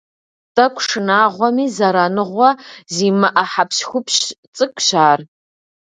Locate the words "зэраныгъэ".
1.75-2.49